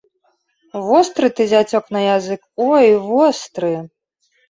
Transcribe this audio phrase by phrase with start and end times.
[0.87, 3.73] Востры ты, зяцёк, на язык, ой востры!